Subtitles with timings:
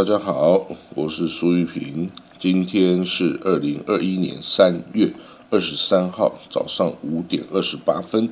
[0.00, 2.10] 大家好，我是苏玉平。
[2.38, 5.12] 今天是二零二一年三月
[5.50, 8.30] 二十三号早上五点二十八分。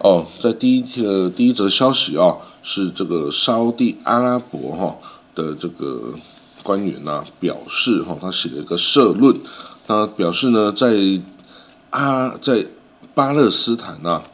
[0.00, 4.96] 哦，在第一个第一则消息啊，是这个沙地阿拉伯哈
[5.36, 6.14] 的这个
[6.64, 9.36] 官员呐表示哈，他写了一个社论，
[9.86, 10.96] 他表示呢，在
[11.90, 12.66] 阿在
[13.14, 14.24] 巴勒斯坦呐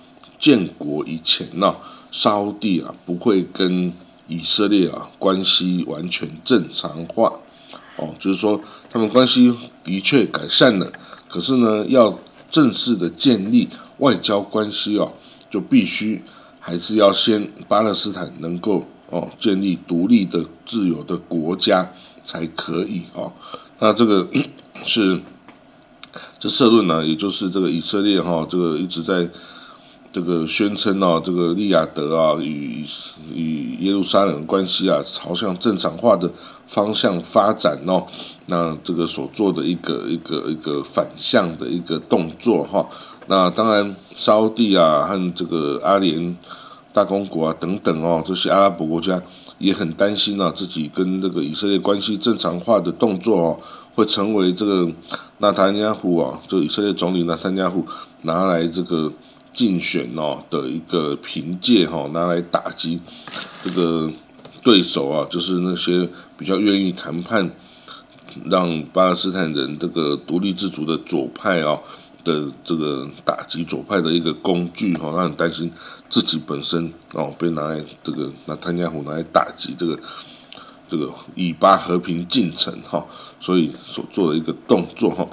[0.40, 1.76] 建国以前呐，
[2.10, 3.92] 沙地啊不会跟
[4.28, 7.32] 以色列啊关系完全正常化。
[7.96, 8.60] 哦，就是说
[8.90, 10.92] 他们关系的确改善了，
[11.28, 12.18] 可是呢，要
[12.50, 15.12] 正式的建立外交关系哦，
[15.48, 16.22] 就必须
[16.58, 21.92] 还是要先巴勒斯坦能够哦建立独立的自由的国家
[22.24, 23.32] 才可以哦。
[23.78, 24.28] 那这个
[24.84, 25.20] 是
[26.38, 29.30] 这社论呢，也就是这个以色列哈，这个一直在。
[30.14, 32.86] 这个宣称哦，这个利雅得啊与
[33.34, 36.32] 与耶路撒冷关系啊朝向正常化的
[36.68, 38.06] 方向发展哦，
[38.46, 42.88] 那这个所做的一个一个一个反向的一个动作哈，
[43.26, 46.36] 那当然沙地啊和这个阿联
[46.92, 49.20] 大公国啊等等哦，这些阿拉伯国家
[49.58, 53.60] 也很担心啊，自己跟这个以色列关系正常化的动作哦，
[53.96, 54.88] 会成为这个
[55.38, 57.84] 纳坦亚胡啊，就以色列总理纳坦亚胡
[58.22, 59.12] 拿来这个。
[59.54, 63.00] 竞选哦的一个凭借哈，拿来打击
[63.62, 64.12] 这个
[64.62, 67.50] 对手啊，就是那些比较愿意谈判，
[68.46, 71.78] 让巴勒斯坦人这个独立自主的左派啊
[72.24, 75.70] 的这个打击左派的一个工具哈，他很担心
[76.10, 79.96] 自己本身哦被拿来这个拿汤加虎拿来打击这个
[80.88, 83.06] 这个以巴和平进程哈，
[83.40, 85.28] 所以所做的一个动作哈，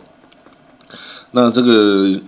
[1.31, 2.21] 那这个。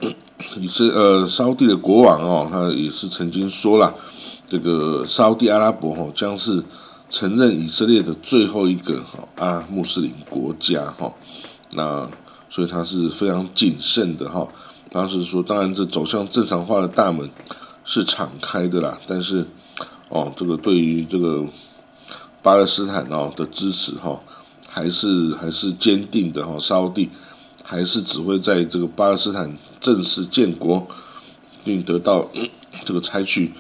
[0.60, 3.96] 以色呃，沙地的国王哦，他也是曾经说了，
[4.48, 6.62] 这个沙地阿拉伯哈将是
[7.10, 11.14] 承认以色列的最后一个哈阿穆斯林国家哈，
[11.72, 12.10] 那
[12.50, 14.48] 所以他是非常谨慎的哈，
[14.92, 17.30] 他是说，当然这走向正常化的大门
[17.86, 19.46] 是敞开的啦，但是
[20.10, 21.46] 哦，这个对于这个
[22.42, 24.20] 巴勒斯坦哦的支持哈，
[24.68, 27.10] 还是还是坚定的哈，沙地
[27.64, 29.58] 还是只会在这个巴勒斯坦。
[29.84, 30.88] 正式建国，
[31.66, 32.30] 并得到
[32.86, 33.52] 这个采取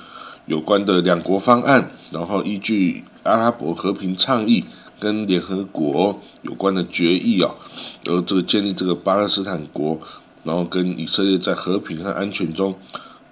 [0.46, 4.64] 有关的两国方案，然后依据阿拉伯和平倡议
[5.00, 7.54] 跟联合国有关的决议啊，
[8.06, 10.00] 而这个建立这个巴勒斯坦国，
[10.46, 12.74] 然后跟以色列在和平和安全中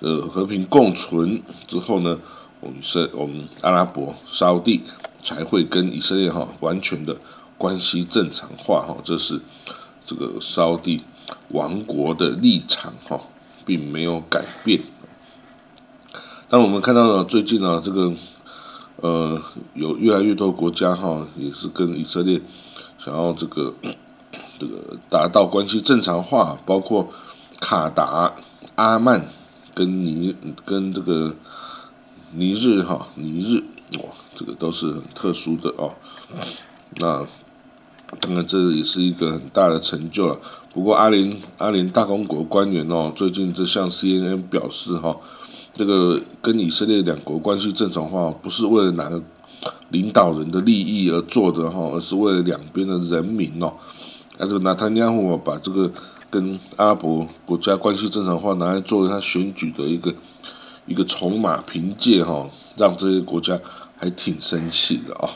[0.01, 2.19] 呃和平共存之后呢，
[2.59, 4.83] 我们是我们阿拉伯沙地
[5.23, 7.15] 才会跟以色列哈完全的
[7.57, 9.39] 关系正常化哈，这是
[10.05, 11.01] 这个沙地。
[11.49, 13.21] 王国的立场哈，
[13.65, 14.81] 并没有改变。
[16.49, 18.13] 那我们看到了最近呢，这个
[18.97, 19.41] 呃，
[19.73, 22.41] 有越来越多国家哈，也是跟以色列
[22.97, 23.73] 想要这个
[24.59, 27.09] 这个达到关系正常化，包括
[27.59, 28.33] 卡达、
[28.75, 29.29] 阿曼
[29.73, 31.35] 跟尼跟这个
[32.31, 33.63] 尼日哈尼日
[33.97, 35.95] 哇，这个都是很特殊的哦。
[36.97, 37.25] 那
[38.19, 40.37] 当然这也是一个很大的成就了。
[40.73, 45.15] 不过，阿联阿联大公国官员哦，最近这向 CNN 表示哈，
[45.75, 49.21] 这个跟以色列两国关系正常化，不是为了哪个
[49.89, 53.73] 领导人的利益而做的哈，而是为了两边的人民哦。
[54.37, 55.91] 那这个纳坦亚胡把这个
[56.29, 60.13] 跟阿拉伯国家关系正常化拿来作为他选举的一个
[60.85, 63.59] 一个筹码凭借哈，让这些国家
[63.97, 65.29] 还挺生气的啊，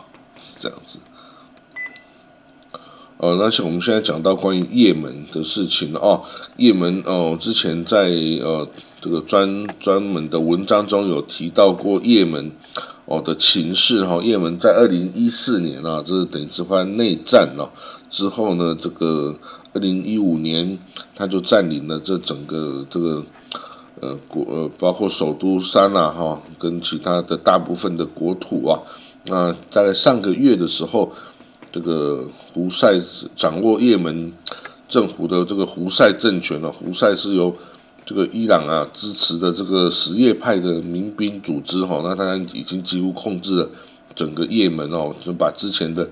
[3.17, 6.21] 哦，那像我们现在讲到关于也门的事情哦，
[6.57, 8.09] 也门哦，之前在
[8.41, 8.67] 呃
[8.99, 12.51] 这个专专门的文章中有提到过也门
[13.05, 17.71] 哦的情势哈，也门在二零一四年啊，这是等于是发生内战了
[18.09, 19.39] 之后呢，这个
[19.73, 20.77] 二零一五年
[21.15, 23.23] 他就占领了这整个这个
[24.01, 28.81] 呃国呃包括首都山呐哈，跟其他的大部分的国土啊，
[29.27, 31.09] 那大概上个月的时候。
[31.75, 32.97] 这个胡塞
[33.35, 34.31] 掌握也门
[34.87, 36.71] 政府的这个胡塞政权呢？
[36.71, 37.53] 胡塞是由
[38.05, 43.69] 这个伊朗啊支持的这个什叶派的民兵组织哈，那当然已经几乎控制了
[44.15, 46.09] 整个也门哦，就把之前的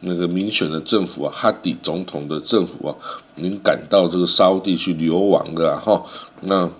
[0.00, 2.94] 那个民选的政府啊，哈迪总统的政府啊，
[3.36, 6.04] 您赶到这个沙地去流亡的哈。
[6.42, 6.70] 那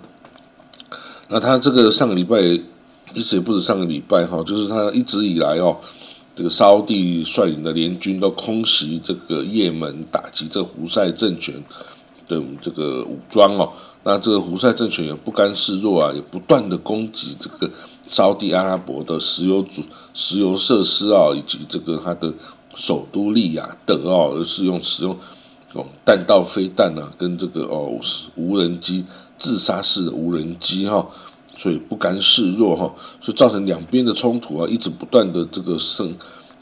[1.31, 2.39] 那他这个上个礼拜
[3.15, 5.79] 一直也不止上个礼拜哈，就是他一直以来哦。
[6.37, 11.55] 这个沙地率领的联军都空袭这个也门，打击这胡塞政权
[12.29, 13.73] 的这个武装哦。
[14.05, 17.69] 那这个胡塞政权也不甘示弱啊，也不断的攻击这个
[18.07, 22.33] 沙地阿拉伯的石油主石油设施啊，以及这个它的
[22.77, 25.17] 首都利雅得哦，而是用使用
[25.73, 27.99] 哦弹道飞弹啊，跟这个哦
[28.37, 29.05] 无人机
[29.39, 31.05] 自杀式的无人机哈，
[31.57, 36.15] 所以不甘示弱哈，所以造成两边的冲突啊，一直不断的这个升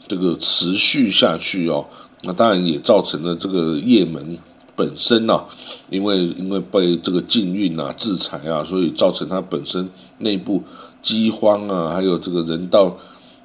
[0.07, 1.85] 这个持续下去哦，
[2.23, 4.37] 那当然也造成了这个也门
[4.75, 5.43] 本身呐，
[5.89, 9.89] 因为因为被这个禁运啊、制裁啊，所以造成它本身
[10.19, 10.63] 内部
[11.01, 12.97] 饥荒啊，还有这个人道。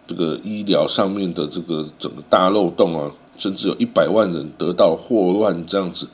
[0.08, 6.08] 这个医疗上面的这个整个大漏洞啊，甚至有一百万人得到霍乱这样子，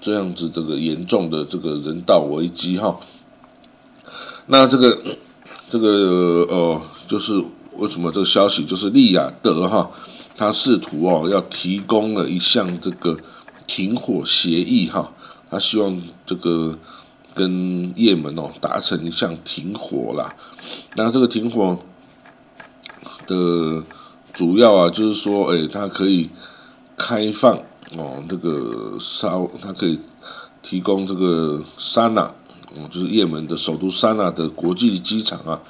[0.00, 2.98] 这样子这个严重的这个人道危机哈。
[4.46, 4.98] 那这个
[5.70, 7.44] 这个呃，就是
[7.76, 9.90] 为什么这个消息就是利雅得哈，
[10.36, 13.16] 他试图哦要提供了一项这个
[13.66, 15.12] 停火协议哈，
[15.50, 16.78] 他希望这个
[17.34, 20.34] 跟也门哦达成一项停火啦。
[20.94, 21.78] 那这个停火。
[23.26, 23.82] 的
[24.32, 26.28] 主要啊，就是说，哎，它可以
[26.96, 27.56] 开放
[27.96, 29.98] 哦，这个烧，它可以
[30.62, 32.32] 提供这个沙那，
[32.76, 35.60] 哦，就是也门的首都沙那的国际机场啊，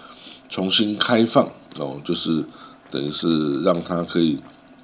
[0.49, 1.49] 重新开放
[1.79, 2.45] 哦，就是
[2.91, 4.39] 等于是让它可以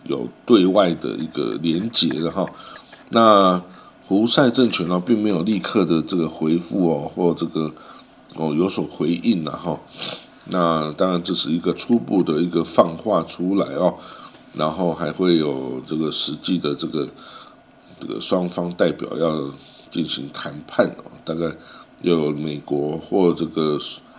[0.04, 2.46] 有对外的一个连接的哈。
[3.10, 3.62] 那
[4.06, 7.72] 胡塞政权呢，并没有立刻的这个回复哦，或这个
[8.36, 9.78] 哦有所回应了哈。
[10.46, 13.94] 那当然，这是一个初步的一个放话出来哦，
[14.54, 17.06] 然后还会有这个实际的这个
[18.00, 19.50] 这个双方代表要
[19.90, 21.46] 进行谈判哦，大概
[22.02, 23.78] 有美国或这个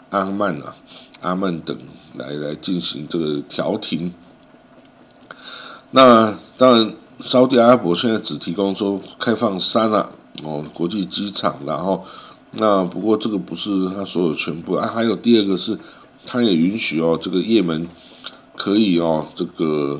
[0.09, 0.75] 阿曼啊、
[1.21, 1.77] 阿曼等
[2.15, 4.13] 来来进行这个调停。
[5.91, 10.09] 那当然，沙特阿拉伯现在只提供说开放三啊
[10.43, 12.03] 哦国际机场，然后
[12.53, 15.77] 那不过这个不是他所有全部啊，还有第二个是。
[16.25, 17.85] 他也允许哦，这个也门
[18.55, 19.99] 可以哦，这个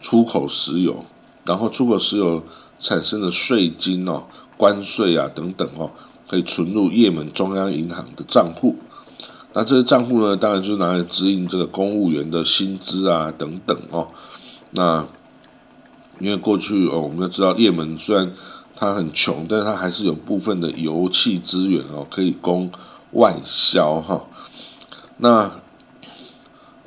[0.00, 1.04] 出口石油，
[1.44, 2.44] 然后出口石油
[2.78, 4.22] 产生的税金哦、
[4.56, 5.90] 关税啊等等哦，
[6.28, 8.76] 可以存入也门中央银行的账户。
[9.54, 14.08] 那这些账户呢，当然就是拿来支应这个公务员的薪资啊等等哦。
[14.72, 15.06] 那
[16.20, 18.32] 因为过去哦，我们都知道也门虽然
[18.76, 22.70] 它很穷，但是它还是有部分的油气资源哦，可以供
[23.12, 24.26] 外销哈。
[25.16, 25.50] 那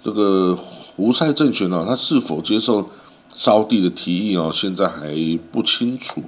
[0.03, 2.89] 这个胡塞政权呢，他是否接受
[3.35, 4.51] 烧地的提议哦？
[4.53, 5.15] 现在还
[5.51, 6.23] 不清楚。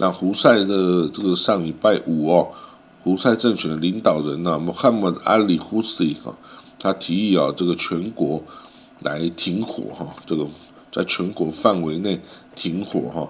[0.00, 2.48] 那胡塞的这个上礼拜五哦，
[3.02, 6.32] 胡塞政权的领导人呢，穆罕默德阿里胡塞哈，
[6.78, 8.40] 他提议啊，这个全国
[9.00, 10.46] 来停火哈，这个
[10.92, 12.20] 在全国范围内
[12.54, 13.26] 停火哈，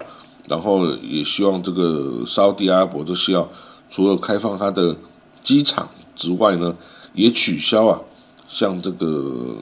[0.47, 3.49] 然后也希望这个沙地阿拉伯这需要
[3.89, 4.95] 除了开放它的
[5.41, 6.77] 机场之外呢，
[7.13, 7.99] 也取消啊。
[8.47, 9.57] 像这个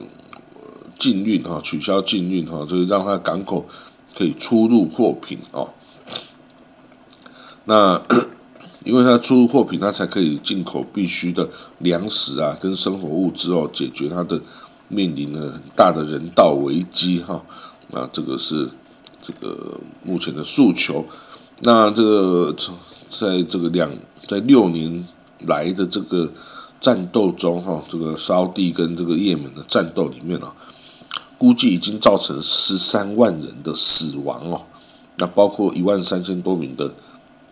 [0.98, 3.66] 禁运哈，取消禁运哈，就是让它港口
[4.14, 5.70] 可以出入货品哦。
[7.68, 8.00] 那
[8.84, 11.46] 因为它出入货品，它才可以进口必须的
[11.78, 14.40] 粮食啊，跟生活物资哦，解决它的
[14.88, 17.44] 面临了很大的人道危机哈。
[17.88, 18.68] 那这个是
[19.20, 21.04] 这个目前的诉求。
[21.60, 22.56] 那这个
[23.10, 23.90] 在这个两
[24.26, 25.06] 在六年
[25.46, 26.32] 来的这个。
[26.80, 30.54] 战斗中，哈，这个沙地跟这个也门的战斗里面啊，
[31.36, 34.62] 估计已经造成十三万人的死亡哦，
[35.16, 36.94] 那包括一万三千多名的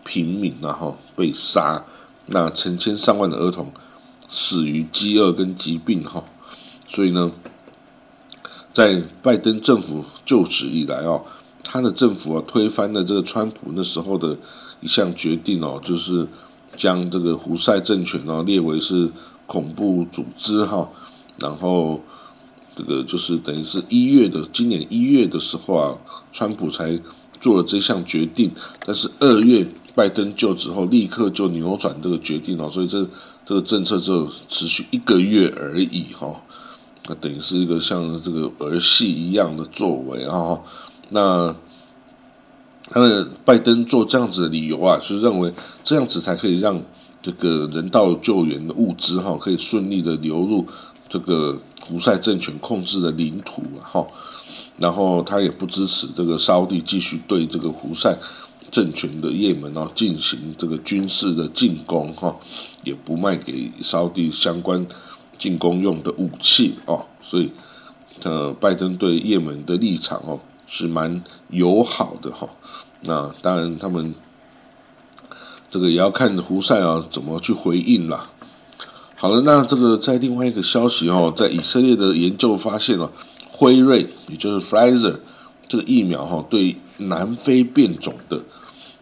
[0.07, 1.83] 平民啊，哈，被杀，
[2.27, 3.71] 那成千上万的儿童
[4.29, 6.23] 死于饥饿跟疾病，哈，
[6.87, 7.31] 所以呢，
[8.71, 11.25] 在拜登政府就职以来哦，
[11.61, 14.37] 他的政府啊推翻了这个川普那时候的
[14.79, 16.27] 一项决定哦，就是。
[16.75, 19.11] 将这个胡塞政权呢列为是
[19.47, 20.87] 恐怖组织哈，
[21.39, 21.99] 然后
[22.75, 25.97] 这个就是等于是一月的今年一月的时候啊，
[26.31, 26.99] 川普才
[27.41, 28.51] 做了这项决定，
[28.85, 33.03] 但是二月拜登就职后立刻就扭转这个决定哦，所以这
[33.43, 36.39] 这个政策就持续一个月而已哈，
[37.07, 40.61] 那等于是一个像这个儿戏一样的作为啊，
[41.09, 41.55] 那。
[42.89, 46.81] 他的拜登做这样子的理由啊，是认为这样子才可以让
[47.21, 50.65] 这个人道救援的物资哈，可以顺利的流入
[51.09, 54.07] 这个胡塞政权控制的领土啊哈。
[54.77, 58.17] 然后他也不支持这个沙地继续对这个胡塞
[58.71, 62.35] 政权的也门哦进行这个军事的进攻哈，
[62.83, 64.85] 也不卖给沙地相关
[65.37, 67.05] 进攻用的武器哦。
[67.21, 67.51] 所以，
[68.23, 70.39] 呃，拜登对也门的立场哦。
[70.69, 72.49] 是蛮友好的哈，
[73.05, 74.13] 那当然他们
[75.71, 78.29] 这个也要看胡塞啊怎么去回应啦。
[79.15, 83.09] 好了，那这个在另外一个消息哦，在以色列的研究发现了，
[83.49, 85.19] 辉瑞也就是 Pfizer，
[85.69, 88.41] 这个疫苗哈对南非变种的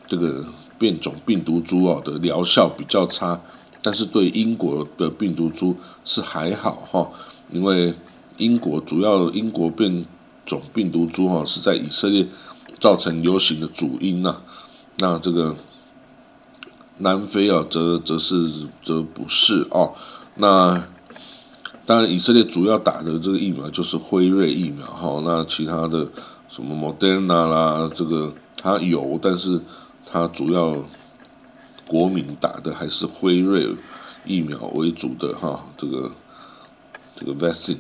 [0.08, 0.46] 这个
[0.78, 3.40] 变种病毒株哦的疗效比较差，
[3.82, 7.10] 但是对英国的病毒株是还好哈，
[7.52, 7.94] 因为
[8.38, 10.06] 英国主要英国变
[10.46, 12.28] 种病毒株哈是在以色列
[12.80, 14.38] 造成流行的主因呐，
[15.00, 15.56] 那这个
[16.98, 19.94] 南非啊则则是则不是哦，
[20.36, 20.84] 那。
[21.88, 25.22] 当然，以色列主要打的这个疫苗就是辉瑞疫苗哈。
[25.24, 26.10] 那其他的
[26.56, 29.60] 什么 Moderna 啦，这个它有，但是
[30.06, 30.78] 它主要
[31.86, 33.76] 国民打的还是辉瑞
[34.24, 35.66] 疫苗为主的哈。
[35.78, 36.12] 这个
[37.14, 37.80] 这个 vaccine。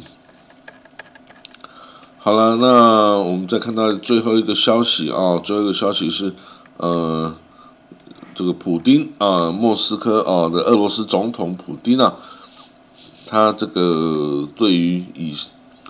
[2.17, 6.33] 好了，那我们再看到最后一个消息啊，最后一个消息是
[6.75, 7.33] 呃，
[8.33, 12.15] 这个普丁啊，莫斯科啊的俄罗斯总统普丁啊。
[13.25, 15.33] 他这个对于以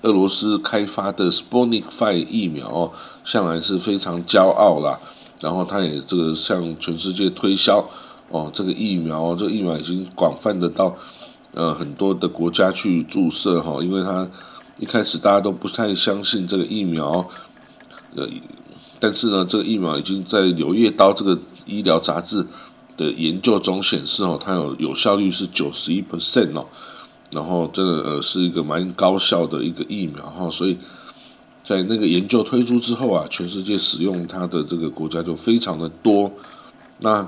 [0.06, 2.92] 俄罗斯开发的 s p o n i c f i 疫苗哦，
[3.24, 5.00] 向来是非常骄傲啦。
[5.40, 7.84] 然后他也这个向全世界推销
[8.30, 10.96] 哦，这个疫苗，这个疫苗已经广泛的到
[11.54, 13.84] 呃很多的国家去注射哈。
[13.84, 14.30] 因为他
[14.80, 17.28] 一开始大家都不太相信这个疫苗，
[18.16, 18.28] 呃，
[19.00, 22.46] 但是呢，这个疫苗已经在《柳叶刀》这个医疗杂志
[22.96, 26.68] 的研究中显示哦，它有有效率是九十一 percent 哦。
[27.36, 30.77] 然后，这个呃是一个蛮高效的一个疫苗哈，所以
[31.65, 36.32] 在那个研究推出之后啊，全世界使用它的这个国家就非常的多。
[37.00, 37.27] 那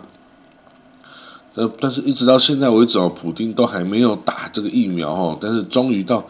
[1.55, 5.37] 呃，但是一直到现在为止哦，普丁都还没有打这个疫苗哈。
[5.41, 6.25] 但是终于到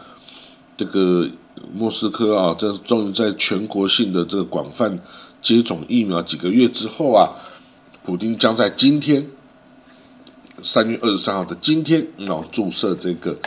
[0.75, 1.29] 这个
[1.71, 4.99] 莫斯科啊，这终于在全国性的这个广泛
[5.39, 7.29] 接种疫苗几个月之后啊，
[8.03, 9.29] 普丁将在今天
[10.63, 13.37] 三月二十三号的今天哦注射这个。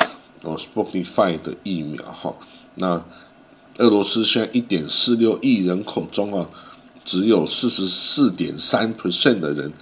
[0.42, 2.34] 哦，Sputnik Five 的疫苗哈，
[2.76, 3.04] 那
[3.78, 6.48] 俄罗斯现在一点四六亿人口中啊，
[7.04, 9.72] 只有四十四点三 percent 的人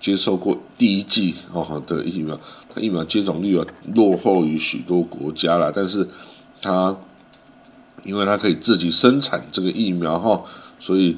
[0.00, 2.38] 接受过第一剂哦的疫苗，
[2.72, 6.08] 它疫苗接种率啊落后于许多国家了，但是
[6.62, 6.96] 它
[8.04, 10.44] 因为它可以自己生产这个疫苗哈，
[10.78, 11.16] 所以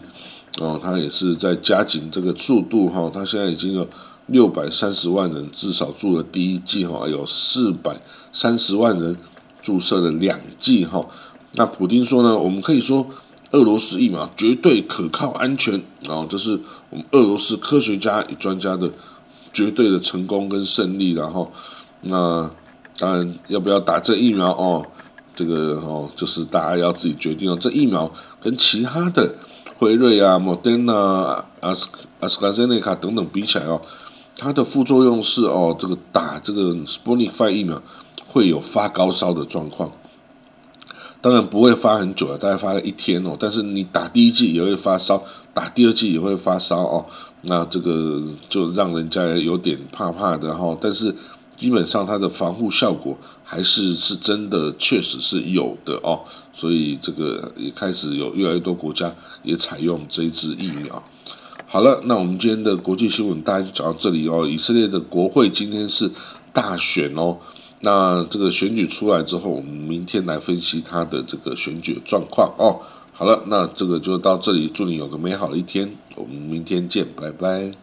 [0.58, 3.86] 哦它也是在加紧这个速度哈，它现在已经有。
[4.28, 8.00] 六百三十万人至少注了第一剂哈，有四百
[8.32, 9.16] 三十万人
[9.60, 11.06] 注射了两剂哈。
[11.52, 13.06] 那普丁说呢，我们可以说
[13.52, 18.90] 俄罗斯疫苗绝对可靠安全啊，这是我们俄罗斯科学家与专家的
[19.52, 21.12] 绝对的成功跟胜利。
[21.12, 21.50] 然后，
[22.02, 22.50] 那
[22.98, 24.86] 当然要不要打这疫苗哦？
[25.34, 27.56] 这个哦，就是大家要自己决定哦。
[27.58, 29.36] 这疫苗跟其他的
[29.76, 30.92] 辉瑞啊、莫德纳、
[31.60, 31.88] 阿斯
[32.20, 33.80] 阿斯卡塞内卡等等比起来哦。
[34.40, 37.82] 它的副作用是哦，这个打这个 s p u n i f y 疫苗
[38.24, 39.90] 会有发高烧的状况，
[41.20, 43.36] 当然不会发很久了，大概发了一天哦。
[43.38, 47.06] 但是你打第一剂也会发烧，打第二剂也会发烧哦。
[47.42, 50.78] 那这个就让人家有点怕怕的哈。
[50.80, 51.12] 但是
[51.56, 56.20] 基本上它的防护效果还是是真的，确实是有的哦。
[56.52, 61.02] 所以这个也开始有越来越多国家也采用这支疫苗。
[61.70, 64.48] 好了，那我们今天的国际新闻大概就讲到这里哦。
[64.48, 66.10] 以色列的国会今天是
[66.50, 67.36] 大选哦，
[67.80, 72.80] 那这个选举出来之后，我们明天来分析它的这个选举状况哦。
[73.12, 77.74] 好了，那这个就到这里，祝你有个美好的一天，我们明天见，拜拜。